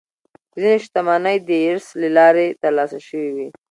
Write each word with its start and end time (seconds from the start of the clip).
ځینې 0.61 0.75
شتمنۍ 0.83 1.37
د 1.47 1.49
ارث 1.69 1.87
له 2.01 2.07
لارې 2.17 2.45
ترلاسه 2.61 2.99
شوې 3.07 3.29
وي. 3.35 3.47